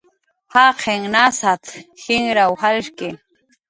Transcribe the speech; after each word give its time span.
"Jaqin 0.55 1.05
nasat"" 1.17 1.75
jinraw 2.07 2.51
jalshki" 2.67 3.17